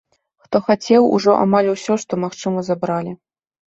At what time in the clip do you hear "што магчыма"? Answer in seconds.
2.07-2.69